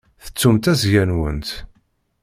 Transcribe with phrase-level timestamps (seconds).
[0.23, 1.49] Tettumt asga-nwent.